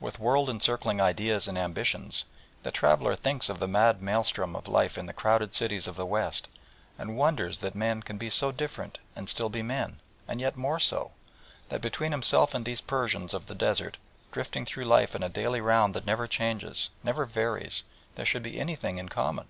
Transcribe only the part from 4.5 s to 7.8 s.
of life in the crowded cities of the West, and wonders that